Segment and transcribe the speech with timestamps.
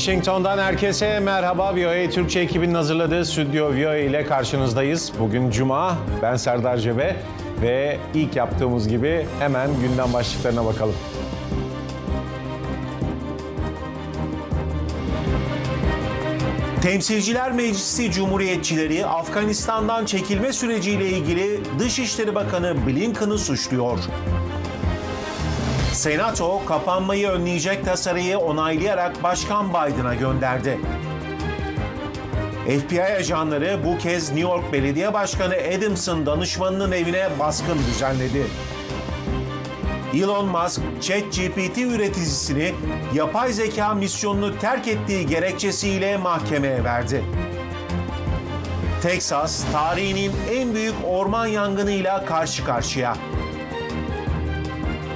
[0.00, 1.76] Washington'dan herkese merhaba.
[1.76, 5.12] VOA Türkçe ekibinin hazırladığı Stüdyo VOA ile karşınızdayız.
[5.18, 7.16] Bugün Cuma, ben Serdar Cebe
[7.62, 10.94] ve ilk yaptığımız gibi hemen gündem başlıklarına bakalım.
[16.82, 23.98] Temsilciler Meclisi Cumhuriyetçileri Afganistan'dan çekilme süreciyle ilgili Dışişleri Bakanı Blinken'ı suçluyor.
[26.00, 30.78] Senato kapanmayı önleyecek tasarıyı onaylayarak Başkan Biden'a gönderdi.
[32.64, 38.46] FBI ajanları bu kez New York Belediye Başkanı Adams'ın danışmanının evine baskın düzenledi.
[40.14, 42.74] Elon Musk, ChatGPT üreticisini
[43.14, 47.24] yapay zeka misyonunu terk ettiği gerekçesiyle mahkemeye verdi.
[49.02, 53.16] Texas, tarihinin en büyük orman yangınıyla karşı karşıya.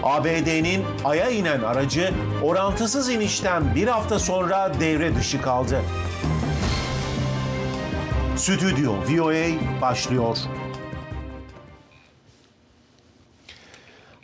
[0.04, 5.80] ABD'nin Ay'a inen aracı orantısız inişten bir hafta sonra devre dışı kaldı.
[8.36, 10.36] Stüdyo VOA başlıyor.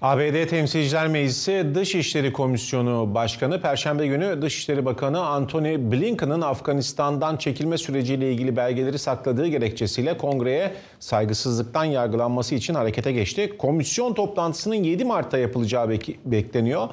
[0.03, 8.33] ABD Temsilciler Meclisi Dışişleri Komisyonu Başkanı Perşembe günü Dışişleri Bakanı Antony Blinken'ın Afganistan'dan çekilme süreciyle
[8.33, 13.53] ilgili belgeleri sakladığı gerekçesiyle kongreye saygısızlıktan yargılanması için harekete geçti.
[13.59, 15.91] Komisyon toplantısının 7 Mart'ta yapılacağı
[16.25, 16.89] bekleniyor.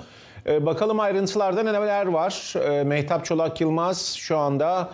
[0.48, 2.54] Bakalım ayrıntılarda neler var.
[2.86, 4.90] Mehtap Çolak Yılmaz şu anda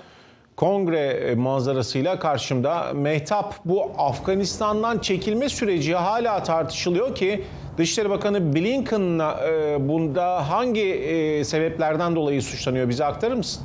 [0.55, 2.93] kongre manzarasıyla karşımda.
[2.93, 7.43] Mehtap bu Afganistan'dan çekilme süreci hala tartışılıyor ki
[7.77, 9.19] Dışişleri Bakanı Blinken
[9.89, 12.89] bunda hangi sebeplerden dolayı suçlanıyor?
[12.89, 13.63] Bize aktarır mısın?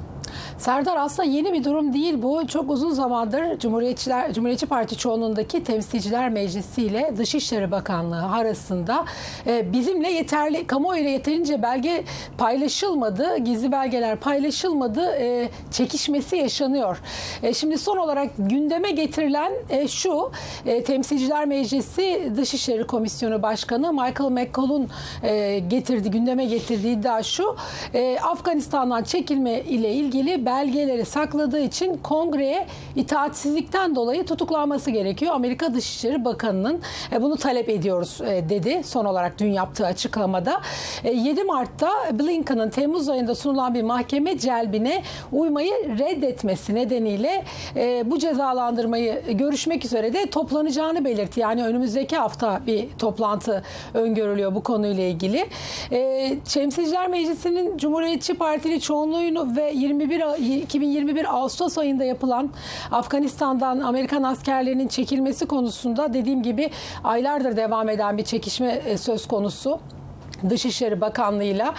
[0.58, 2.46] Serdar aslında yeni bir durum değil bu.
[2.46, 9.04] Çok uzun zamandır Cumhuriyetçiler Cumhuriyetçi Parti çoğunluğundaki Temsilciler Meclisi ile Dışişleri Bakanlığı arasında
[9.46, 12.04] bizimle yeterli kamuoyuyla yeterince belge
[12.38, 15.12] paylaşılmadı, gizli belgeler paylaşılmadı,
[15.70, 17.00] çekişmesi yaşanıyor.
[17.54, 19.52] Şimdi son olarak gündeme getirilen
[19.88, 20.30] şu
[20.86, 24.88] Temsilciler Meclisi Dışişleri Komisyonu Başkanı Michael McCall'un
[25.68, 27.56] getirdi gündeme getirdiği iddia şu.
[28.22, 32.66] Afganistan'dan çekilme ile ilgili belgeleri sakladığı için kongreye
[32.96, 35.34] itaatsizlikten dolayı tutuklanması gerekiyor.
[35.34, 36.80] Amerika Dışişleri Bakanı'nın
[37.20, 40.60] bunu talep ediyoruz dedi son olarak dün yaptığı açıklamada.
[41.04, 47.44] 7 Mart'ta Blinken'ın Temmuz ayında sunulan bir mahkeme celbine uymayı reddetmesi nedeniyle
[48.04, 51.40] bu cezalandırmayı görüşmek üzere de toplanacağını belirtti.
[51.40, 53.62] Yani önümüzdeki hafta bir toplantı
[53.94, 55.46] öngörülüyor bu konuyla ilgili.
[56.44, 62.50] Temsilciler Meclisi'nin Cumhuriyetçi Partili çoğunluğunu ve 21 2021 Ağustos ayında yapılan
[62.92, 66.70] Afganistan'dan Amerikan askerlerinin çekilmesi konusunda dediğim gibi
[67.04, 69.80] aylardır devam eden bir çekişme söz konusu.
[70.50, 71.74] Dışişleri Bakanlığı'yla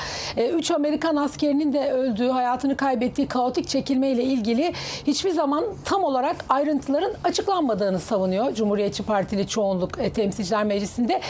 [0.53, 4.73] 3 Amerikan askerinin de öldüğü, hayatını kaybettiği kaotik çekilme ile ilgili
[5.07, 11.21] hiçbir zaman tam olarak ayrıntıların açıklanmadığını savunuyor Cumhuriyetçi Partili çoğunluk Temsilciler Meclisi'nde.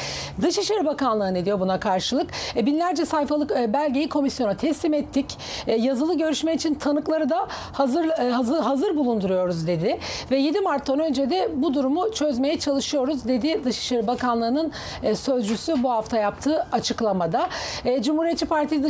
[0.41, 2.29] Dışişleri Bakanlığı ne diyor buna karşılık?
[2.55, 5.37] Binlerce sayfalık belgeyi komisyona teslim ettik.
[5.77, 9.99] Yazılı görüşme için tanıkları da hazır hazır, hazır bulunduruyoruz dedi.
[10.31, 14.71] Ve 7 Mart'tan önce de bu durumu çözmeye çalışıyoruz dedi Dışişleri Bakanlığı'nın
[15.15, 17.49] sözcüsü bu hafta yaptığı açıklama açıklamada.
[17.85, 18.83] E, Cumhuriyetçi Parti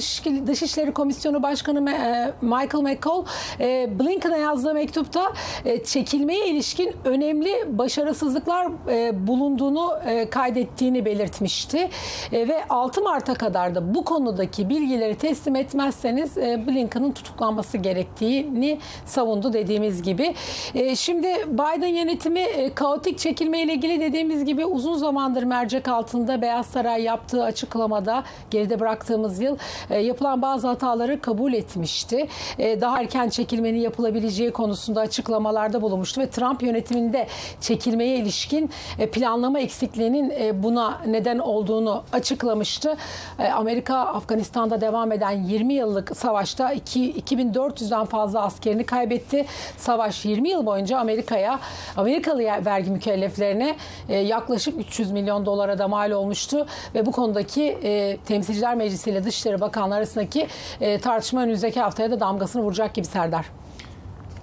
[0.48, 3.26] Dışişleri, Komisyonu Başkanı e, Michael McCall
[3.60, 5.34] e, Blinken'a yazdığı mektupta
[5.66, 11.90] e, çekilmeye ilişkin önemli başarısızlıklar e, bulunduğunu e, kaydettiğini belirtmişti.
[12.32, 18.80] E, ve 6 Mart'a kadar da bu konudaki bilgileri teslim etmezseniz e, Blinken'ın tutuklanması gerektiğini
[19.06, 20.36] savundu dediğimiz gibi.
[20.76, 26.42] E, şimdi Biden yönetimi e, kaotik çekilme ile ilgili dediğimiz gibi uzun zamandır mercek altında
[26.42, 28.19] Beyaz Saray yaptığı açıklamada
[28.52, 29.58] geride bıraktığımız yıl
[29.90, 32.28] e, yapılan bazı hataları kabul etmişti.
[32.60, 37.28] E, daha erken çekilmenin yapılabileceği konusunda açıklamalarda bulunmuştu ve Trump yönetiminde
[37.62, 38.70] çekilmeye ilişkin
[39.00, 40.34] e, planlama eksikliğinin
[40.64, 42.98] buna neden olduğunu açıklamıştı.
[43.54, 49.46] Amerika Afganistan'da devam eden 20 yıllık savaşta 2, 2400'den fazla askerini kaybetti.
[49.78, 51.60] Savaş 20 yıl boyunca Amerika'ya,
[51.98, 53.76] Amerikalı vergi mükelleflerine
[54.10, 56.66] yaklaşık 300 milyon dolara da mal olmuştu
[56.96, 60.48] ve bu konudaki e, Temsilciler Meclisi ile Dışişleri Bakanlığı arasındaki
[60.82, 63.46] e, tartışma önümüzdeki haftaya da damgasını vuracak gibi Serdar.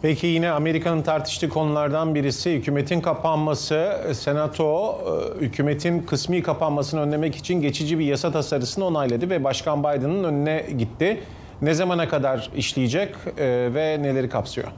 [0.03, 4.01] Peki yine Amerika'nın tartıştığı konulardan birisi hükümetin kapanması.
[4.15, 4.99] Senato
[5.41, 11.23] hükümetin kısmi kapanmasını önlemek için geçici bir yasa tasarısını onayladı ve Başkan Biden'ın önüne gitti.
[11.63, 13.15] Ne zamana kadar işleyecek
[13.75, 14.69] ve neleri kapsıyor?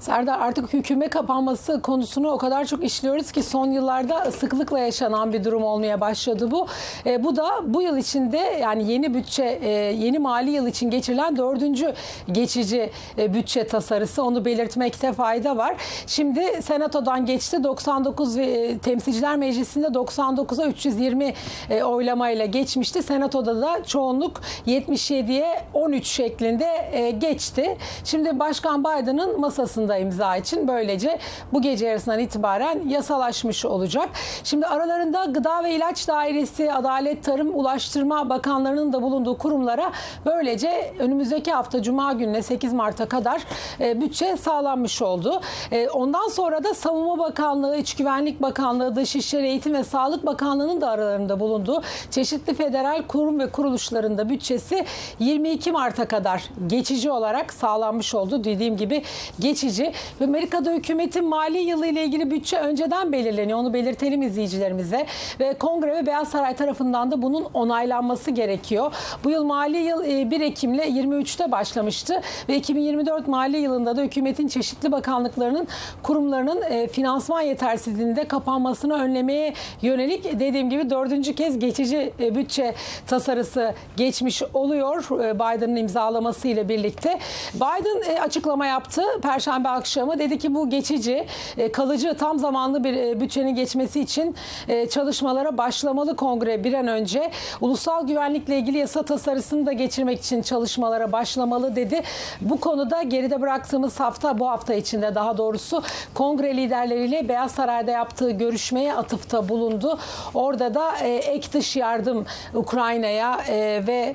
[0.00, 5.44] Serdar artık hüküme kapanması konusunu o kadar çok işliyoruz ki son yıllarda sıklıkla yaşanan bir
[5.44, 6.66] durum olmaya başladı bu.
[7.06, 11.36] E, bu da bu yıl içinde yani yeni bütçe, e, yeni mali yıl için geçirilen
[11.36, 11.94] dördüncü
[12.32, 14.22] geçici e, bütçe tasarısı.
[14.22, 15.76] Onu belirtmekte fayda var.
[16.06, 17.64] Şimdi Senato'dan geçti.
[17.64, 21.34] 99 ve Temsilciler Meclisi'nde 99'a 320
[21.70, 23.02] e, oylamayla geçmişti.
[23.02, 27.76] Senato'da da çoğunluk 77'ye 13 şeklinde e, geçti.
[28.04, 31.18] Şimdi Başkan Biden'ın masasında imza için böylece
[31.52, 34.08] bu gece yarısından itibaren yasalaşmış olacak.
[34.44, 39.92] Şimdi aralarında Gıda ve İlaç Dairesi, Adalet, Tarım, Ulaştırma Bakanlarının da bulunduğu kurumlara
[40.26, 43.42] böylece önümüzdeki hafta Cuma gününe 8 Mart'a kadar
[43.80, 45.40] e, bütçe sağlanmış oldu.
[45.72, 50.90] E, ondan sonra da Savunma Bakanlığı, İç Güvenlik Bakanlığı, Dışişleri, Eğitim ve Sağlık Bakanlığı'nın da
[50.90, 54.84] aralarında bulunduğu çeşitli federal kurum ve kuruluşlarında bütçesi
[55.18, 58.44] 22 Mart'a kadar geçici olarak sağlanmış oldu.
[58.44, 59.02] Dediğim gibi
[59.40, 59.79] geçici.
[60.20, 63.58] Ve Amerika'da hükümetin mali yılı ile ilgili bütçe önceden belirleniyor.
[63.58, 65.06] Onu belirtelim izleyicilerimize.
[65.40, 68.92] Ve Kongre ve Beyaz Saray tarafından da bunun onaylanması gerekiyor.
[69.24, 74.92] Bu yıl mali yıl 1 Ekim'le 23'te başlamıştı ve 2024 mali yılında da hükümetin çeşitli
[74.92, 75.68] bakanlıklarının
[76.02, 82.74] kurumlarının e, finansman yetersizliğinde kapanmasını önlemeye yönelik dediğim gibi dördüncü kez geçici e, bütçe
[83.06, 87.18] tasarısı geçmiş oluyor e, Biden'ın imzalaması ile birlikte.
[87.54, 91.26] Biden e, açıklama yaptı Perşembe akşamı dedi ki bu geçici
[91.58, 94.34] e, kalıcı tam zamanlı bir e, bütçenin geçmesi için
[94.68, 97.30] e, çalışmalara başlamalı kongre bir an önce.
[97.60, 102.02] Ulusal güvenlikle ilgili yasa tasarısını da geçirmek için çalışmalara başlamalı dedi.
[102.40, 105.82] Bu konuda geride bıraktığımız hafta bu hafta içinde daha doğrusu
[106.14, 109.98] kongre liderleriyle Beyaz Saray'da yaptığı görüşmeye atıfta bulundu.
[110.34, 113.40] Orada da ek dış yardım Ukrayna'ya
[113.86, 114.14] ve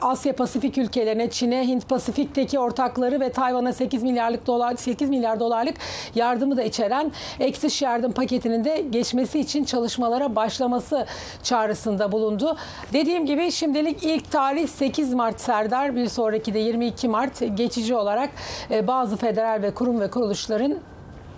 [0.00, 4.02] Asya Pasifik ülkelerine, Çin'e, Hint Pasifik'teki ortakları ve Tayvan'a 8
[4.32, 5.76] milyarlık dolar 8 milyar dolarlık
[6.14, 11.06] yardımı da içeren ek dış yardım paketinin de geçmesi için çalışmalara başlaması
[11.42, 12.56] çağrısında bulundu.
[12.92, 18.30] Dediğim gibi şimdilik ilk tarih 8 Mart Serdar, bir sonraki de 22 Mart geçici olarak
[18.70, 20.78] e, bazı federal ve kurum ve kuruluşların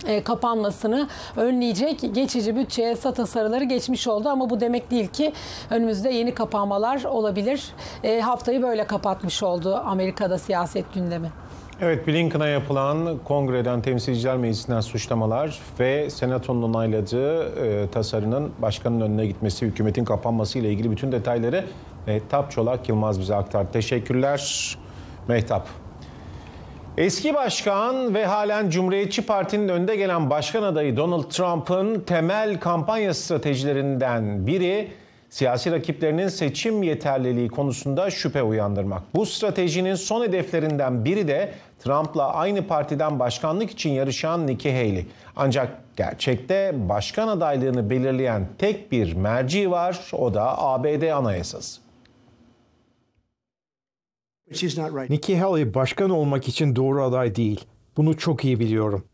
[0.07, 5.33] e, kapanmasını önleyecek geçici bütçe yasa tasarıları geçmiş oldu ama bu demek değil ki
[5.71, 7.73] önümüzde yeni kapanmalar olabilir.
[8.05, 11.31] E, haftayı böyle kapatmış oldu Amerika'da siyaset gündemi.
[11.81, 19.67] Evet Blinken'a yapılan kongreden temsilciler meclisinden suçlamalar ve senatonun onayladığı e, tasarının başkanın önüne gitmesi,
[19.67, 21.65] hükümetin kapanması ile ilgili bütün detayları
[22.07, 23.73] Mehtap Çolak Yılmaz bize aktardı.
[23.73, 24.75] Teşekkürler
[25.29, 25.67] Mehtap.
[26.97, 34.47] Eski başkan ve halen Cumhuriyetçi Parti'nin önde gelen başkan adayı Donald Trump'ın temel kampanya stratejilerinden
[34.47, 34.93] biri
[35.35, 39.03] siyasi rakiplerinin seçim yeterliliği konusunda şüphe uyandırmak.
[39.15, 45.07] Bu stratejinin son hedeflerinden biri de Trump'la aynı partiden başkanlık için yarışan Nikki Haley.
[45.37, 51.81] Ancak gerçekte başkan adaylığını belirleyen tek bir merci var, o da ABD Anayasası.
[55.11, 57.65] Nikki Haley başkan olmak için doğru aday değil.
[57.97, 59.05] Bunu çok iyi biliyorum.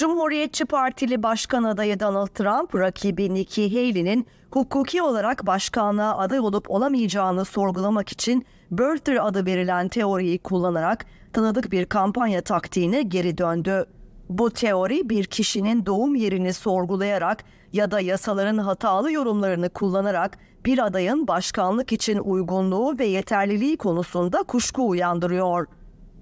[0.00, 7.44] Cumhuriyetçi Partili Başkan adayı Donald Trump, rakibi Nikki Haley'nin hukuki olarak başkanlığa aday olup olamayacağını
[7.44, 13.86] sorgulamak için Birther adı verilen teoriyi kullanarak tanıdık bir kampanya taktiğine geri döndü.
[14.28, 21.28] Bu teori bir kişinin doğum yerini sorgulayarak ya da yasaların hatalı yorumlarını kullanarak bir adayın
[21.28, 25.66] başkanlık için uygunluğu ve yeterliliği konusunda kuşku uyandırıyor.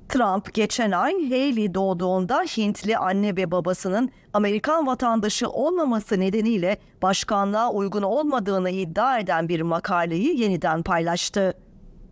[0.09, 8.03] Trump geçen ay Haley doğduğunda Hintli anne ve babasının Amerikan vatandaşı olmaması nedeniyle başkanlığa uygun
[8.03, 11.55] olmadığını iddia eden bir makaleyi yeniden paylaştı.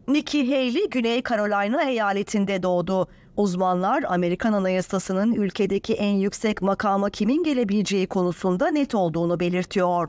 [0.09, 3.09] Nikki Haley Güney Carolina eyaletinde doğdu.
[3.37, 10.09] Uzmanlar Amerikan Anayasası'nın ülkedeki en yüksek makama kimin gelebileceği konusunda net olduğunu belirtiyor.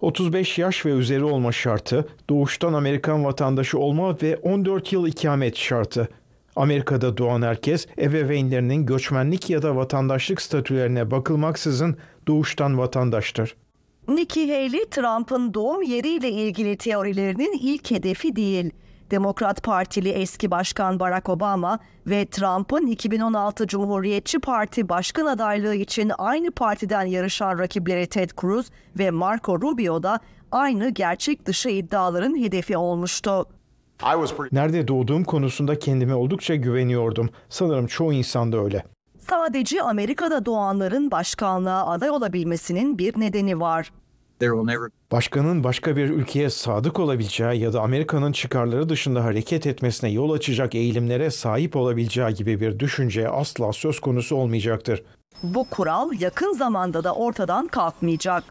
[0.00, 6.08] 35 yaş ve üzeri olma şartı, doğuştan Amerikan vatandaşı olma ve 14 yıl ikamet şartı.
[6.56, 11.96] Amerika'da doğan herkes ebeveynlerinin göçmenlik ya da vatandaşlık statülerine bakılmaksızın
[12.28, 13.56] doğuştan vatandaştır.
[14.08, 18.70] Nikki Haley, Trump'ın doğum yeriyle ilgili teorilerinin ilk hedefi değil.
[19.10, 26.50] Demokrat Partili eski Başkan Barack Obama ve Trump'ın 2016 Cumhuriyetçi Parti başkan adaylığı için aynı
[26.50, 30.20] partiden yarışan rakipleri Ted Cruz ve Marco Rubio da
[30.52, 33.46] aynı gerçek dışı iddiaların hedefi olmuştu.
[34.52, 37.30] Nerede doğduğum konusunda kendime oldukça güveniyordum.
[37.48, 38.84] Sanırım çoğu insan da öyle.
[39.18, 43.92] Sadece Amerika'da doğanların başkanlığa aday olabilmesinin bir nedeni var.
[45.12, 50.74] Başkanın başka bir ülkeye sadık olabileceği ya da Amerika'nın çıkarları dışında hareket etmesine yol açacak
[50.74, 55.02] eğilimlere sahip olabileceği gibi bir düşünce asla söz konusu olmayacaktır.
[55.42, 58.44] Bu kural yakın zamanda da ortadan kalkmayacak.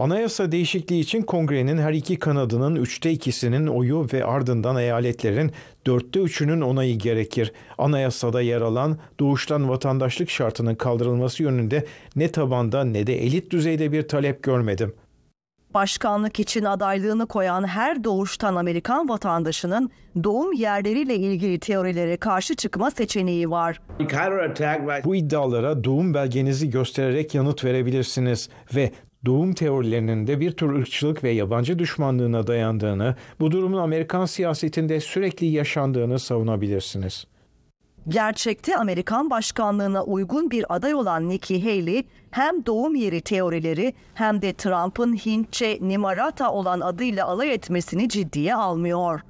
[0.00, 5.52] Anayasa değişikliği için kongrenin her iki kanadının üçte ikisinin oyu ve ardından eyaletlerin
[5.86, 7.52] dörtte üçünün onayı gerekir.
[7.78, 11.86] Anayasada yer alan doğuştan vatandaşlık şartının kaldırılması yönünde
[12.16, 14.92] ne tabanda ne de elit düzeyde bir talep görmedim.
[15.74, 19.90] Başkanlık için adaylığını koyan her doğuştan Amerikan vatandaşının
[20.24, 23.80] doğum yerleriyle ilgili teorilere karşı çıkma seçeneği var.
[25.04, 28.92] Bu iddialara doğum belgenizi göstererek yanıt verebilirsiniz ve
[29.26, 35.46] doğum teorilerinin de bir tür ırkçılık ve yabancı düşmanlığına dayandığını, bu durumun Amerikan siyasetinde sürekli
[35.46, 37.26] yaşandığını savunabilirsiniz.
[38.08, 44.52] Gerçekte Amerikan başkanlığına uygun bir aday olan Nikki Haley hem doğum yeri teorileri hem de
[44.52, 49.20] Trump'ın Hintçe Nimarata olan adıyla alay etmesini ciddiye almıyor.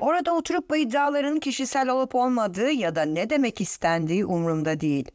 [0.00, 5.10] Orada oturup bu iddiaların kişisel olup olmadığı ya da ne demek istendiği umurumda değil.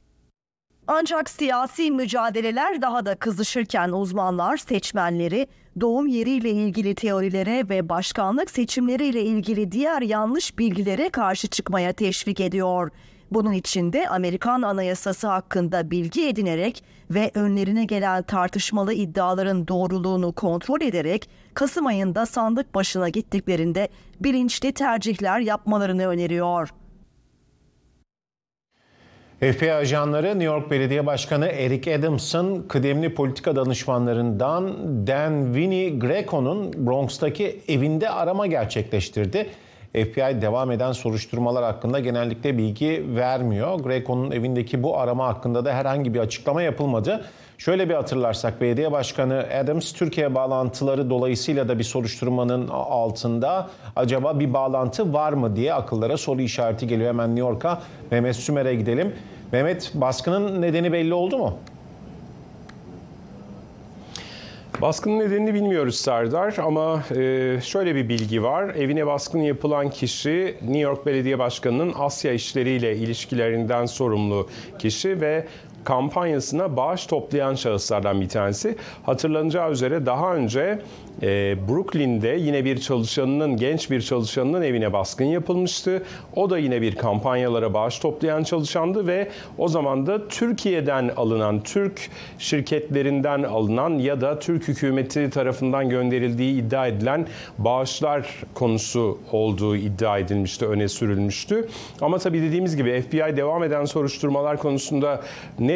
[0.92, 5.48] Ancak siyasi mücadeleler daha da kızışırken uzmanlar seçmenleri
[5.82, 12.92] doğum yeriyle ilgili teorilere ve başkanlık seçimleriyle ilgili diğer yanlış bilgilere karşı çıkmaya teşvik ediyor.
[13.32, 20.82] Bunun için de Amerikan Anayasası hakkında bilgi edinerek ve önlerine gelen tartışmalı iddiaların doğruluğunu kontrol
[20.82, 26.70] ederek Kasım ayında sandık başına gittiklerinde bilinçli tercihler yapmalarını öneriyor.
[29.40, 34.74] FBI ajanları New York Belediye Başkanı Eric Adams'ın kıdemli politika danışmanlarından
[35.08, 39.50] Dan Winnie Greco'nun Bronx'taki evinde arama gerçekleştirdi.
[39.94, 43.80] FBI devam eden soruşturmalar hakkında genellikle bilgi vermiyor.
[43.80, 47.26] Greco'nun evindeki bu arama hakkında da herhangi bir açıklama yapılmadı.
[47.60, 54.54] Şöyle bir hatırlarsak belediye başkanı Adams Türkiye bağlantıları dolayısıyla da bir soruşturmanın altında acaba bir
[54.54, 57.10] bağlantı var mı diye akıllara soru işareti geliyor.
[57.10, 59.16] Hemen New York'a Mehmet Sümer'e gidelim.
[59.52, 61.58] Mehmet baskının nedeni belli oldu mu?
[64.82, 68.64] Baskının nedenini bilmiyoruz Serdar ama e, şöyle bir bilgi var.
[68.70, 74.50] Evine baskın yapılan kişi New York Belediye Başkanı'nın Asya işleriyle ilişkilerinden sorumlu
[74.80, 75.46] kişi ve
[75.90, 78.76] kampanyasına bağış toplayan şahıslardan bir tanesi.
[79.04, 80.80] Hatırlanacağı üzere daha önce
[81.22, 86.04] e, Brooklyn'de yine bir çalışanının, genç bir çalışanının evine baskın yapılmıştı.
[86.36, 89.28] O da yine bir kampanyalara bağış toplayan çalışandı ve
[89.58, 96.88] o zaman da Türkiye'den alınan, Türk şirketlerinden alınan ya da Türk hükümeti tarafından gönderildiği iddia
[96.88, 97.28] edilen
[97.58, 101.68] bağışlar konusu olduğu iddia edilmişti, öne sürülmüştü.
[102.02, 105.22] Ama tabii dediğimiz gibi FBI devam eden soruşturmalar konusunda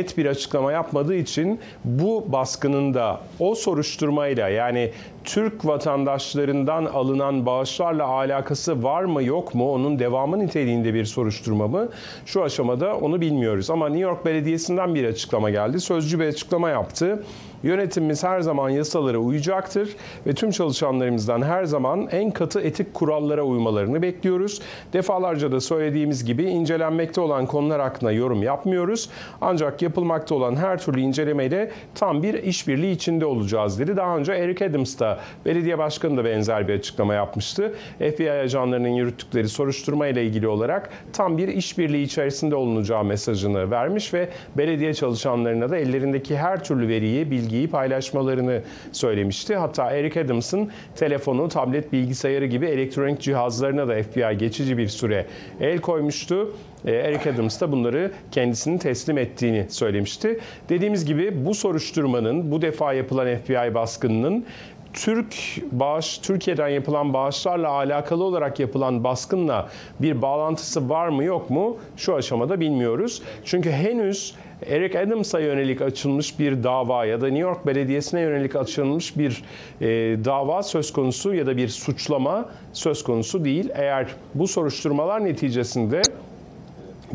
[0.03, 4.91] net bir açıklama yapmadığı için bu baskının da o soruşturmayla yani
[5.24, 11.89] Türk vatandaşlarından alınan bağışlarla alakası var mı yok mu onun devamı niteliğinde bir soruşturma mı
[12.25, 13.70] şu aşamada onu bilmiyoruz.
[13.70, 15.80] Ama New York Belediyesi'nden bir açıklama geldi.
[15.80, 17.24] Sözcü bir açıklama yaptı.
[17.63, 19.96] Yönetimimiz her zaman yasalara uyacaktır
[20.27, 24.62] ve tüm çalışanlarımızdan her zaman en katı etik kurallara uymalarını bekliyoruz.
[24.94, 29.10] Defalarca da söylediğimiz gibi incelenmekte olan konular hakkında yorum yapmıyoruz.
[29.42, 33.98] Ancak yapılmakta olan her türlü incelemeyle tam bir işbirliği içinde olacağız dedi.
[33.98, 35.12] Daha önce Eric Adams da
[35.46, 37.74] belediye başkanı da benzer bir açıklama yapmıştı.
[37.98, 44.29] FBI ajanlarının yürüttükleri soruşturma ile ilgili olarak tam bir işbirliği içerisinde olunacağı mesajını vermiş ve
[44.58, 49.55] belediye çalışanlarına da ellerindeki her türlü veriyi, bilgiyi paylaşmalarını söylemişti.
[49.55, 55.25] Hatta Eric Adams'ın telefonu, tablet, bilgisayarı gibi elektronik cihazlarına da FBI geçici bir süre
[55.62, 56.53] el koymuştu.
[56.86, 60.39] Eric Adams da bunları kendisinin teslim ettiğini söylemişti.
[60.70, 64.46] Dediğimiz gibi bu soruşturmanın, bu defa yapılan FBI baskınının
[64.93, 65.35] Türk
[65.71, 69.69] bağış, Türkiye'den yapılan bağışlarla alakalı olarak yapılan baskınla
[70.00, 73.21] bir bağlantısı var mı yok mu şu aşamada bilmiyoruz.
[73.45, 74.35] Çünkü henüz
[74.65, 79.43] Eric Adams'a yönelik açılmış bir dava ya da New York Belediyesi'ne yönelik açılmış bir
[79.81, 79.88] e,
[80.25, 83.69] dava söz konusu ya da bir suçlama söz konusu değil.
[83.73, 86.01] Eğer bu soruşturmalar neticesinde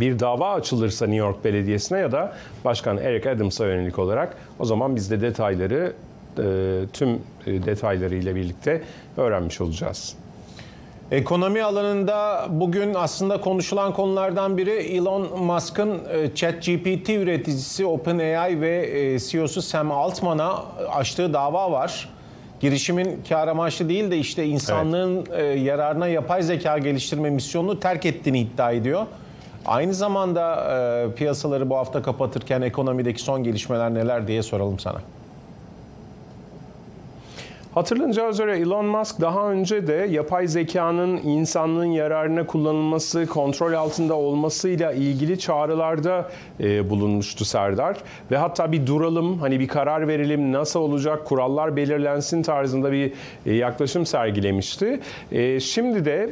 [0.01, 4.97] bir dava açılırsa New York Belediyesi'ne ya da Başkan Eric Adams'a yönelik olarak o zaman
[4.97, 5.93] biz de detayları
[6.93, 7.09] tüm
[7.47, 8.83] e, detaylarıyla birlikte
[9.17, 10.15] öğrenmiş olacağız.
[11.11, 19.63] Ekonomi alanında bugün aslında konuşulan konulardan biri Elon Musk'ın e, ChatGPT üreticisi OpenAI ve CEO'su
[19.63, 22.09] Sam Altman'a açtığı dava var.
[22.61, 25.63] Girişimin kar amaçlı değil de işte insanlığın evet.
[25.63, 29.07] yararına yapay zeka geliştirme misyonunu terk ettiğini iddia ediyor.
[29.67, 30.55] Aynı zamanda
[31.11, 34.99] e, piyasaları bu hafta kapatırken ekonomideki son gelişmeler neler diye soralım sana.
[37.75, 44.93] Hatırlanacağı üzere Elon Musk daha önce de yapay zekanın insanlığın yararına kullanılması, kontrol altında olmasıyla
[44.93, 47.97] ilgili çağrılarda e, bulunmuştu Serdar.
[48.31, 53.13] Ve hatta bir duralım, hani bir karar verelim, nasıl olacak, kurallar belirlensin tarzında bir
[53.47, 55.01] e, yaklaşım sergilemişti.
[55.33, 56.31] E, şimdi de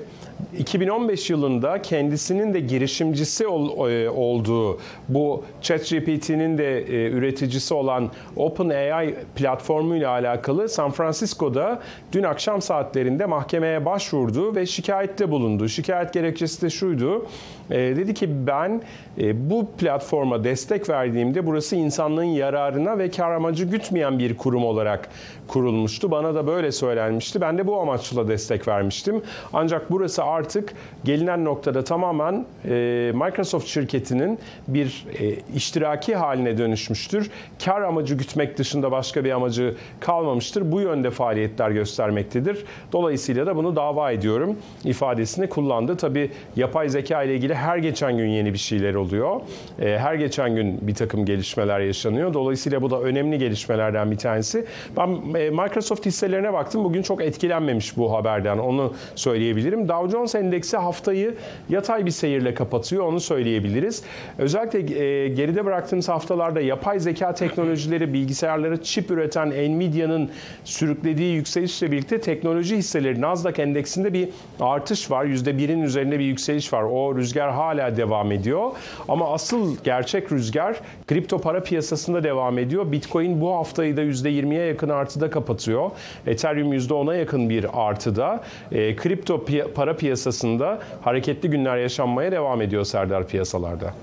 [0.58, 9.14] 2015 yılında kendisinin de girişimcisi ol, e, olduğu bu ChatGPT'nin de e, üreticisi olan OpenAI
[9.36, 15.68] platformuyla alakalı San Francisco'da dün akşam saatlerinde mahkemeye başvurdu ve şikayette bulundu.
[15.68, 17.26] Şikayet gerekçesi de şuydu.
[17.70, 18.82] E, dedi ki ben
[19.18, 25.08] e, bu platforma destek verdiğimde burası insanlığın yararına ve kar amacı gütmeyen bir kurum olarak
[25.48, 26.10] kurulmuştu.
[26.10, 27.40] Bana da böyle söylenmişti.
[27.40, 29.22] Ben de bu amaçla destek vermiştim.
[29.52, 30.72] Ancak burası artık
[31.04, 34.38] gelinen noktada tamamen e, Microsoft şirketinin
[34.68, 37.30] bir e, iştiraki haline dönüşmüştür.
[37.64, 40.72] Kar amacı gütmek dışında başka bir amacı kalmamıştır.
[40.72, 42.64] Bu yönde faaliyetler göstermektedir.
[42.92, 45.96] Dolayısıyla da bunu dava ediyorum ifadesini kullandı.
[45.96, 49.40] Tabi yapay zeka ile ilgili her geçen gün yeni bir şeyler oluyor.
[49.80, 52.34] E, her geçen gün bir takım gelişmeler yaşanıyor.
[52.34, 54.66] Dolayısıyla bu da önemli gelişmelerden bir tanesi.
[54.96, 56.84] Ben e, Microsoft hisselerine baktım.
[56.84, 58.58] Bugün çok etkilenmemiş bu haberden.
[58.58, 59.88] Onu söyleyebilirim.
[59.88, 61.34] Dow Jones endeksi haftayı
[61.68, 63.04] yatay bir seyirle kapatıyor.
[63.04, 64.02] Onu söyleyebiliriz.
[64.38, 70.30] Özellikle e, geride bıraktığımız haftalarda yapay zeka teknolojileri, bilgisayarları çip üreten Nvidia'nın
[70.64, 74.28] sürüklediği yükselişle birlikte teknoloji hisseleri Nasdaq endeksinde bir
[74.60, 75.24] artış var.
[75.24, 76.82] %1'in üzerinde bir yükseliş var.
[76.82, 78.70] O rüzgar hala devam ediyor.
[79.08, 82.92] Ama asıl gerçek rüzgar kripto para piyasasında devam ediyor.
[82.92, 85.90] Bitcoin bu haftayı da %20'ye yakın artıda kapatıyor.
[86.26, 88.44] Ethereum %10'a yakın bir artıda.
[88.72, 93.94] E, kripto piy- para piyasasında hareketli günler yaşanmaya devam ediyor Serdar piyasalarda.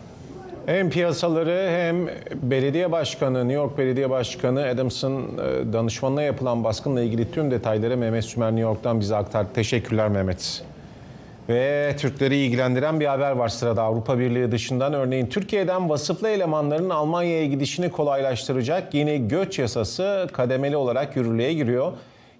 [0.65, 2.07] Hem piyasaları hem
[2.51, 8.25] belediye başkanı, New York Belediye Başkanı Adams'ın e, danışmanına yapılan baskınla ilgili tüm detayları Mehmet
[8.25, 9.49] Sümer New York'tan bize aktardı.
[9.53, 10.63] Teşekkürler Mehmet.
[11.49, 14.93] Ve Türkleri ilgilendiren bir haber var sırada Avrupa Birliği dışından.
[14.93, 21.91] Örneğin Türkiye'den vasıflı elemanların Almanya'ya gidişini kolaylaştıracak yeni göç yasası kademeli olarak yürürlüğe giriyor.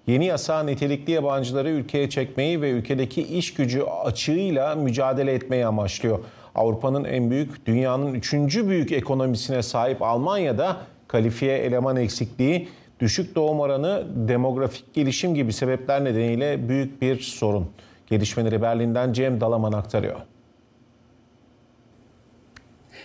[0.06, 6.18] Yeni yasa nitelikli yabancıları ülkeye çekmeyi ve ülkedeki iş gücü açığıyla mücadele etmeyi amaçlıyor.
[6.54, 10.76] Avrupa'nın en büyük, dünyanın üçüncü büyük ekonomisine sahip Almanya'da
[11.08, 12.68] kalifiye eleman eksikliği,
[13.00, 17.70] düşük doğum oranı, demografik gelişim gibi sebepler nedeniyle büyük bir sorun.
[18.06, 20.20] Gelişmeleri Berlin'den Cem Dalaman aktarıyor.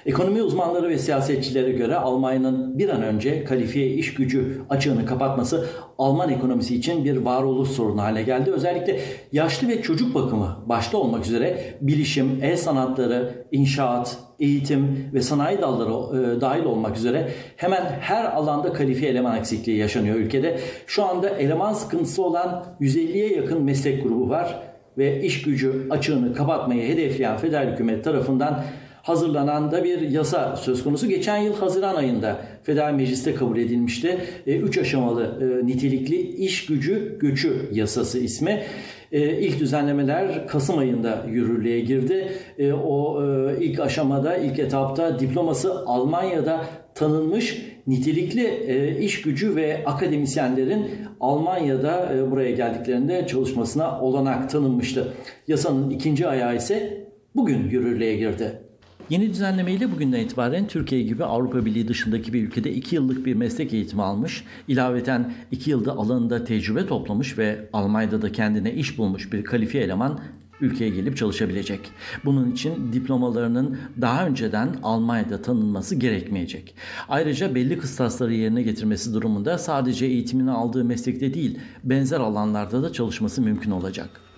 [0.10, 6.30] Ekonomi uzmanları ve siyasetçilere göre Almanya'nın bir an önce kalifiye iş gücü açığını kapatması Alman
[6.30, 8.52] ekonomisi için bir varoluş sorunu haline geldi.
[8.52, 9.00] Özellikle
[9.32, 16.22] yaşlı ve çocuk bakımı başta olmak üzere bilişim, el sanatları, inşaat, eğitim ve sanayi dalları
[16.38, 20.60] e, dahil olmak üzere hemen her alanda kalifiye eleman eksikliği yaşanıyor ülkede.
[20.88, 24.60] Şu anda eleman sıkıntısı olan 150'ye yakın meslek grubu var
[24.98, 28.64] ve iş gücü açığını kapatmayı hedefleyen federal hükümet tarafından
[29.04, 31.08] hazırlanan da bir yasa söz konusu.
[31.08, 34.18] Geçen yıl Haziran ayında Federal Meclis'te kabul edilmişti.
[34.46, 38.64] 3 aşamalı e, nitelikli iş gücü göçü yasası ismi.
[39.12, 42.28] E, ilk düzenlemeler Kasım ayında yürürlüğe girdi.
[42.58, 49.84] E, o e, ilk aşamada, ilk etapta diploması Almanya'da tanınmış nitelikli e, iş gücü ve
[49.86, 50.88] akademisyenlerin
[51.20, 55.14] Almanya'da e, buraya geldiklerinde çalışmasına olanak tanınmıştı.
[55.48, 58.69] Yasanın ikinci ayağı ise bugün yürürlüğe girdi.
[59.10, 63.74] Yeni düzenlemeyle bugünden itibaren Türkiye gibi Avrupa Birliği dışındaki bir ülkede 2 yıllık bir meslek
[63.74, 69.44] eğitimi almış, ilaveten 2 yılda alanında tecrübe toplamış ve Almanya'da da kendine iş bulmuş bir
[69.44, 70.20] kalifiye eleman
[70.62, 71.80] ülkeye gelip çalışabilecek.
[72.26, 76.76] Bunun için diplomalarının daha önceden Almanya'da tanınması gerekmeyecek.
[77.10, 83.42] Ayrıca belli kıstasları yerine getirmesi durumunda sadece eğitimini aldığı meslekte değil, benzer alanlarda da çalışması
[83.42, 84.29] mümkün olacak.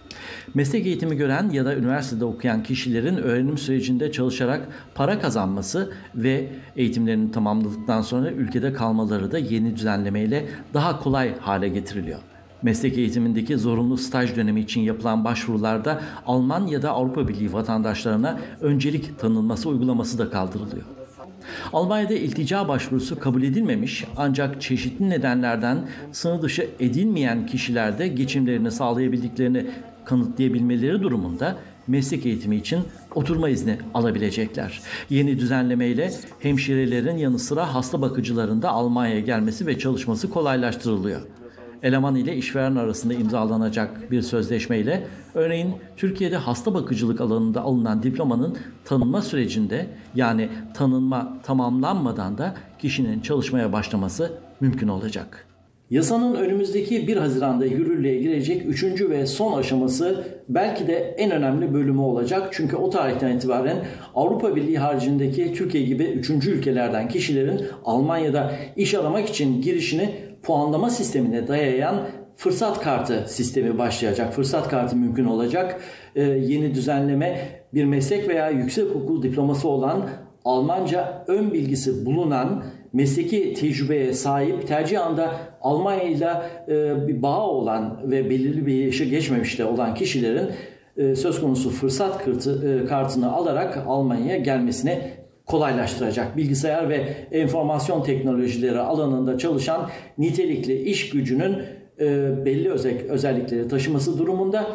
[0.54, 7.32] Meslek eğitimi gören ya da üniversitede okuyan kişilerin öğrenim sürecinde çalışarak para kazanması ve eğitimlerini
[7.32, 12.20] tamamladıktan sonra ülkede kalmaları da yeni düzenlemeyle daha kolay hale getiriliyor.
[12.62, 19.20] Meslek eğitimindeki zorunlu staj dönemi için yapılan başvurularda Alman ya da Avrupa Birliği vatandaşlarına öncelik
[19.20, 20.84] tanınması uygulaması da kaldırılıyor.
[21.74, 29.66] Almanya'da iltica başvurusu kabul edilmemiş ancak çeşitli nedenlerden sınır dışı edilmeyen kişiler de geçimlerini sağlayabildiklerini
[30.06, 32.80] kanıtlayabilmeleri durumunda meslek eğitimi için
[33.16, 34.82] oturma izni alabilecekler.
[35.10, 41.22] Yeni düzenlemeyle hemşirelerin yanı sıra hasta bakıcıların da Almanya'ya gelmesi ve çalışması kolaylaştırılıyor.
[41.84, 48.58] Eleman ile işveren arasında imzalanacak bir sözleşme ile örneğin Türkiye'de hasta bakıcılık alanında alınan diplomanın
[48.86, 55.51] tanınma sürecinde yani tanınma tamamlanmadan da kişinin çalışmaya başlaması mümkün olacak.
[55.92, 59.10] Yasanın önümüzdeki 1 Haziran'da yürürlüğe girecek 3.
[59.10, 62.50] ve son aşaması belki de en önemli bölümü olacak.
[62.52, 63.78] Çünkü o tarihten itibaren
[64.16, 66.30] Avrupa Birliği haricindeki Türkiye gibi 3.
[66.30, 70.10] ülkelerden kişilerin Almanya'da iş aramak için girişini
[70.44, 71.96] puanlama sistemine dayayan
[72.36, 74.34] fırsat kartı sistemi başlayacak.
[74.34, 75.82] Fırsat kartı mümkün olacak.
[76.16, 77.40] Ee, yeni düzenleme
[77.74, 80.10] bir meslek veya yüksek okul diploması olan
[80.46, 86.28] Almanca ön bilgisi bulunan mesleki tecrübeye sahip tercih anda Almanya ile
[87.08, 90.50] bir bağı olan ve belirli bir yaşa geçmemiş de olan kişilerin
[90.98, 95.00] e, söz konusu fırsat e, kartını alarak Almanya'ya gelmesini
[95.46, 96.38] kolaylaştıracak.
[96.38, 96.96] Bilgisayar ve
[97.32, 101.58] enformasyon teknolojileri alanında çalışan nitelikli iş gücünün
[102.00, 104.68] e, belli özel, özellikleri taşıması durumunda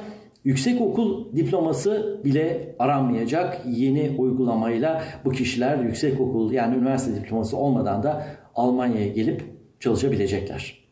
[0.46, 3.60] yüksek okul diploması bile aranmayacak.
[3.66, 9.44] Yeni uygulamayla bu kişiler yüksek okul yani üniversite diploması olmadan da Almanya'ya gelip
[9.80, 10.86] çalışabilecekler.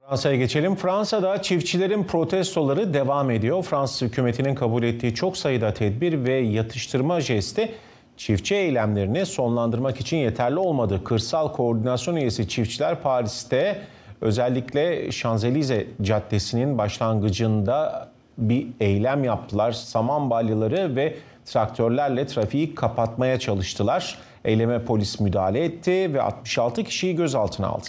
[0.00, 0.74] Fransa'ya geçelim.
[0.74, 3.62] Fransa'da çiftçilerin protestoları devam ediyor.
[3.62, 7.72] Fransız hükümetinin kabul ettiği çok sayıda tedbir ve yatıştırma jesti
[8.16, 11.00] çiftçi eylemlerini sonlandırmak için yeterli olmadı.
[11.04, 13.82] Kırsal Koordinasyon Üyesi çiftçiler Paris'te
[14.20, 19.72] özellikle Şanzelize Caddesi'nin başlangıcında bir eylem yaptılar.
[19.72, 24.18] Saman balyaları ve traktörlerle trafiği kapatmaya çalıştılar.
[24.44, 27.86] Eyleme polis müdahale etti ve 66 kişiyi gözaltına aldı.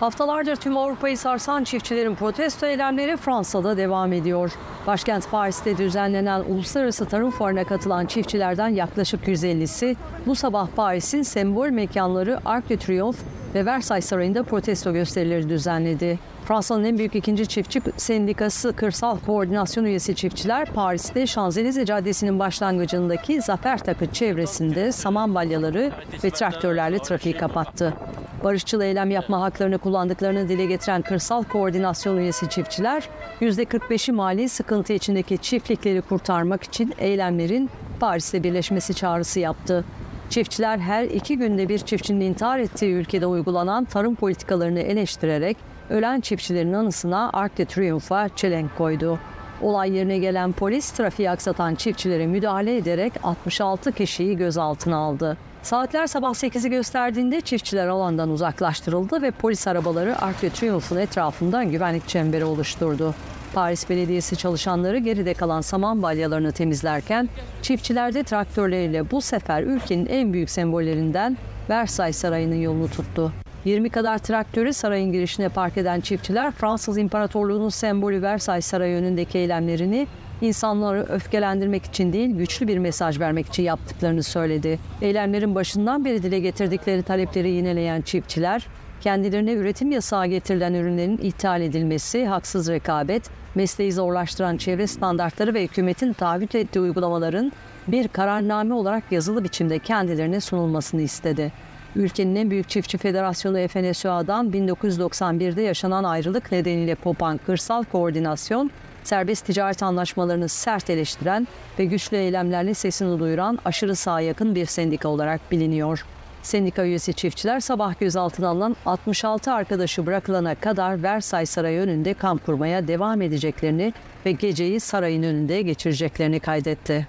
[0.00, 4.52] Haftalardır tüm Avrupa'yı sarsan çiftçilerin protesto eylemleri Fransa'da devam ediyor.
[4.86, 12.38] Başkent Paris'te düzenlenen Uluslararası Tarım Fuarı'na katılan çiftçilerden yaklaşık 150'si bu sabah Paris'in sembol mekanları
[12.44, 13.22] Arc de Triomphe
[13.54, 16.18] ve Versailles Sarayı'nda protesto gösterileri düzenledi.
[16.44, 23.78] Fransa'nın en büyük ikinci çiftçi sendikası Kırsal Koordinasyon Üyesi çiftçiler Paris'te Şanzelize Caddesi'nin başlangıcındaki Zafer
[23.78, 25.92] Takı çevresinde saman balyaları
[26.24, 27.94] ve traktörlerle trafiği kapattı.
[28.44, 33.08] Barışçıl eylem yapma haklarını kullandıklarını dile getiren Kırsal Koordinasyon Üyesi çiftçiler
[33.40, 37.70] %45'i mali sıkıntı içindeki çiftlikleri kurtarmak için eylemlerin
[38.00, 39.84] Paris'te birleşmesi çağrısı yaptı.
[40.30, 45.56] Çiftçiler her iki günde bir çiftçinin intihar ettiği ülkede uygulanan tarım politikalarını eleştirerek
[45.90, 49.18] ölen çiftçilerin anısına Arc de Triomphe'a çelenk koydu.
[49.62, 55.36] Olay yerine gelen polis trafiği aksatan çiftçilere müdahale ederek 66 kişiyi gözaltına aldı.
[55.62, 62.08] Saatler sabah 8'i gösterdiğinde çiftçiler alandan uzaklaştırıldı ve polis arabaları Arc de Triomphe'un etrafından güvenlik
[62.08, 63.14] çemberi oluşturdu.
[63.54, 67.28] Paris Belediyesi çalışanları geride kalan saman balyalarını temizlerken
[67.62, 71.36] çiftçiler de traktörleriyle bu sefer ülkenin en büyük sembollerinden
[71.70, 73.32] Versailles Sarayı'nın yolunu tuttu.
[73.64, 80.06] 20 kadar traktörü sarayın girişine park eden çiftçiler Fransız İmparatorluğu'nun sembolü Versailles Sarayı önündeki eylemlerini
[80.40, 84.78] insanları öfkelendirmek için değil güçlü bir mesaj vermek için yaptıklarını söyledi.
[85.02, 88.66] Eylemlerin başından beri dile getirdikleri talepleri yineleyen çiftçiler
[89.00, 96.12] kendilerine üretim yasağı getirilen ürünlerin ithal edilmesi, haksız rekabet, mesleği zorlaştıran çevre standartları ve hükümetin
[96.12, 97.52] taahhüt ettiği uygulamaların
[97.88, 101.52] bir kararname olarak yazılı biçimde kendilerine sunulmasını istedi.
[101.96, 108.70] Ülkenin en büyük çiftçi federasyonu FNSUA'dan 1991'de yaşanan ayrılık nedeniyle kopan kırsal koordinasyon,
[109.08, 115.08] serbest ticaret anlaşmalarını sert eleştiren ve güçlü eylemlerle sesini duyuran aşırı sağa yakın bir sendika
[115.08, 116.04] olarak biliniyor.
[116.42, 122.88] Sendika üyesi çiftçiler sabah gözaltına alınan 66 arkadaşı bırakılana kadar Versailles Sarayı önünde kamp kurmaya
[122.88, 123.92] devam edeceklerini
[124.26, 127.08] ve geceyi sarayın önünde geçireceklerini kaydetti.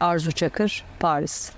[0.00, 1.52] Arzu Çakır, Paris.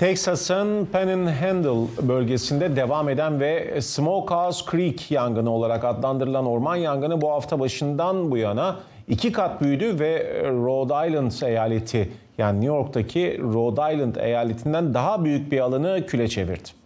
[0.00, 7.60] Texas'ın Panhandle bölgesinde devam eden ve Smokehouse Creek yangını olarak adlandırılan orman yangını bu hafta
[7.60, 8.76] başından bu yana
[9.08, 15.52] iki kat büyüdü ve Rhode Island eyaleti yani New York'taki Rhode Island eyaletinden daha büyük
[15.52, 16.79] bir alanı küle çevirdi.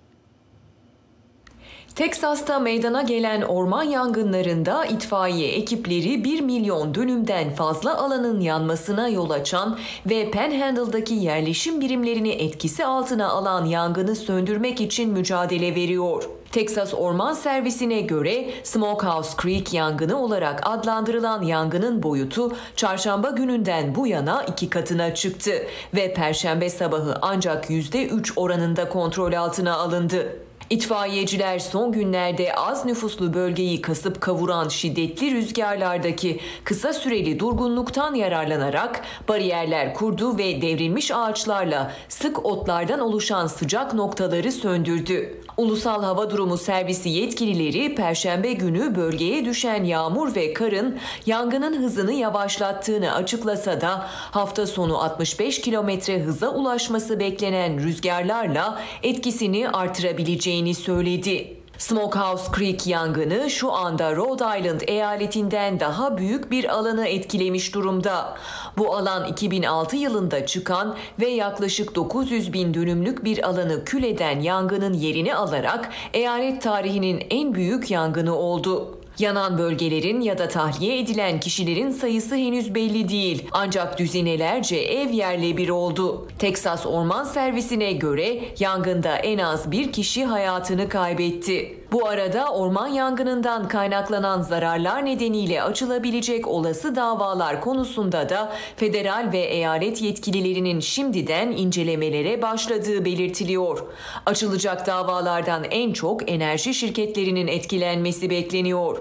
[1.94, 9.78] Teksas'ta meydana gelen orman yangınlarında itfaiye ekipleri 1 milyon dönümden fazla alanın yanmasına yol açan
[10.06, 16.24] ve Panhandle'daki yerleşim birimlerini etkisi altına alan yangını söndürmek için mücadele veriyor.
[16.52, 24.42] Texas Orman Servisi'ne göre Smokehouse Creek yangını olarak adlandırılan yangının boyutu çarşamba gününden bu yana
[24.42, 25.52] iki katına çıktı
[25.94, 30.36] ve perşembe sabahı ancak %3 oranında kontrol altına alındı.
[30.74, 39.94] İtfaiyeciler son günlerde az nüfuslu bölgeyi kasıp kavuran şiddetli rüzgarlardaki kısa süreli durgunluktan yararlanarak bariyerler
[39.94, 45.44] kurdu ve devrilmiş ağaçlarla sık otlardan oluşan sıcak noktaları söndürdü.
[45.56, 53.14] Ulusal Hava Durumu Servisi yetkilileri perşembe günü bölgeye düşen yağmur ve karın yangının hızını yavaşlattığını
[53.14, 61.56] açıklasa da hafta sonu 65 kilometre hıza ulaşması beklenen rüzgarlarla etkisini artırabileceğini söyledi.
[61.78, 68.36] Smokehouse Creek yangını şu anda Rhode Island eyaletinden daha büyük bir alanı etkilemiş durumda.
[68.78, 74.92] Bu alan 2006 yılında çıkan ve yaklaşık 900 bin dönümlük bir alanı kül eden yangının
[74.92, 78.98] yerini alarak eyalet tarihinin en büyük yangını oldu.
[79.18, 83.48] Yanan bölgelerin ya da tahliye edilen kişilerin sayısı henüz belli değil.
[83.52, 86.28] Ancak düzinelerce ev yerle bir oldu.
[86.38, 91.83] Teksas Orman Servisi'ne göre yangında en az bir kişi hayatını kaybetti.
[91.94, 100.02] Bu arada orman yangınından kaynaklanan zararlar nedeniyle açılabilecek olası davalar konusunda da federal ve eyalet
[100.02, 103.84] yetkililerinin şimdiden incelemelere başladığı belirtiliyor.
[104.26, 108.98] Açılacak davalardan en çok enerji şirketlerinin etkilenmesi bekleniyor.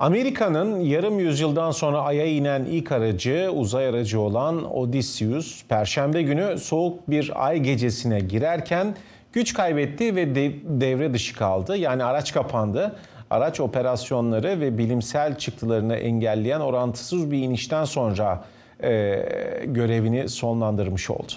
[0.00, 7.10] Amerika'nın yarım yüzyıldan sonra Ay'a inen ilk aracı, uzay aracı olan Odysseus, Perşembe günü soğuk
[7.10, 8.96] bir ay gecesine girerken
[9.32, 11.76] güç kaybetti ve devre dışı kaldı.
[11.76, 12.96] Yani araç kapandı.
[13.30, 18.44] Araç operasyonları ve bilimsel çıktılarını engelleyen orantısız bir inişten sonra
[18.82, 19.24] e,
[19.64, 21.32] görevini sonlandırmış oldu.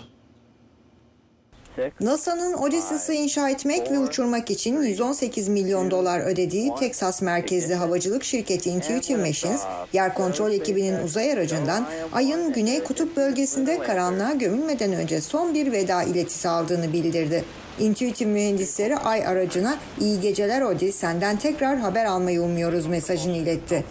[2.00, 8.70] NASA'nın Odyssey's'ı inşa etmek ve uçurmak için 118 milyon dolar ödediği Texas merkezli havacılık şirketi
[8.70, 15.54] Intuitive Machines, yer kontrol ekibinin uzay aracından Ay'ın güney kutup bölgesinde karanlığa gömülmeden önce son
[15.54, 17.44] bir veda iletisi aldığını bildirdi.
[17.82, 23.84] Intuitive mühendisleri Ay aracına iyi geceler Odi senden tekrar haber almayı umuyoruz mesajını iletti.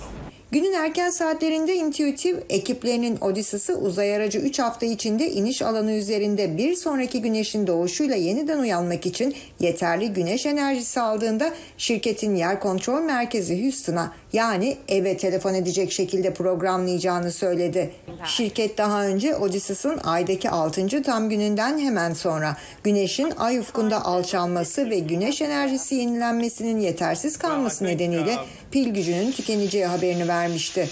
[0.52, 6.74] Günün erken saatlerinde Intuitive ekiplerinin Odyssey'sı uzay aracı 3 hafta içinde iniş alanı üzerinde bir
[6.74, 14.12] sonraki güneşin doğuşuyla yeniden uyanmak için yeterli güneş enerjisi aldığında şirketin yer kontrol merkezi Houston'a
[14.32, 17.90] yani eve telefon edecek şekilde programlayacağını söyledi.
[18.24, 21.02] Şirket daha önce Odyssey's'ın aydaki 6.
[21.02, 28.36] tam gününden hemen sonra güneşin ay ufkunda alçalması ve güneş enerjisi yenilenmesinin yetersiz kalması nedeniyle
[28.70, 30.88] pil gücünün tükeneceği haberini vermişti.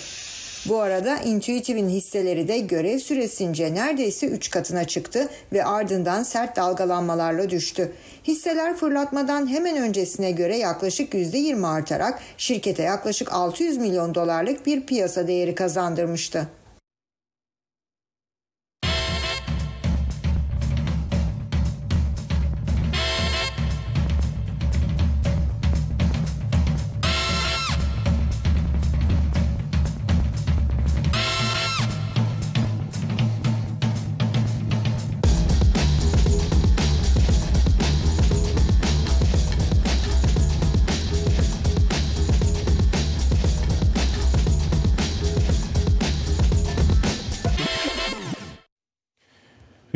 [0.68, 7.50] Bu arada Intuitive'in hisseleri de görev süresince neredeyse 3 katına çıktı ve ardından sert dalgalanmalarla
[7.50, 7.92] düştü.
[8.24, 15.28] Hisseler fırlatmadan hemen öncesine göre yaklaşık %20 artarak şirkete yaklaşık 600 milyon dolarlık bir piyasa
[15.28, 16.48] değeri kazandırmıştı.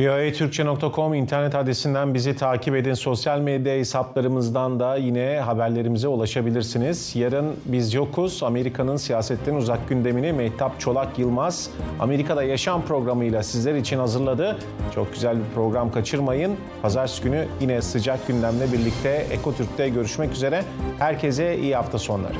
[0.03, 2.95] VOATürkçe.com internet adresinden bizi takip edin.
[2.95, 7.17] Sosyal medya hesaplarımızdan da yine haberlerimize ulaşabilirsiniz.
[7.17, 8.43] Yarın biz yokuz.
[8.43, 14.59] Amerika'nın siyasetten uzak gündemini Mehtap Çolak Yılmaz Amerika'da Yaşam programıyla sizler için hazırladı.
[14.95, 16.57] Çok güzel bir program kaçırmayın.
[16.83, 20.65] Pazartesi günü yine sıcak gündemle birlikte Ekotürk'te görüşmek üzere.
[20.99, 22.37] Herkese iyi hafta sonları.